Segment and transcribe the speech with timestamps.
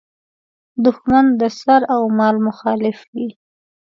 [0.83, 3.27] دوښمن د سر او مال مخالف وي.